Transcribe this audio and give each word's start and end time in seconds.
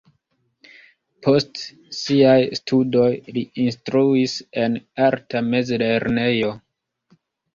Post 1.25 1.59
siaj 1.97 2.37
studoj 2.61 3.11
li 3.35 3.43
instruis 3.65 4.33
en 4.63 4.79
arta 5.09 5.43
mezlernejo. 5.53 6.51